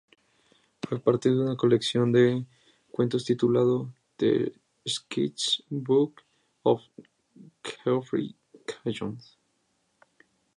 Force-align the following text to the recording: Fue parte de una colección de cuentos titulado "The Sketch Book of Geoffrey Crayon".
Fue 0.81 0.99
parte 0.99 1.29
de 1.29 1.39
una 1.39 1.55
colección 1.55 2.11
de 2.11 2.43
cuentos 2.89 3.23
titulado 3.23 3.93
"The 4.17 4.51
Sketch 4.89 5.59
Book 5.69 6.23
of 6.63 6.81
Geoffrey 7.83 8.35
Crayon". 8.65 9.19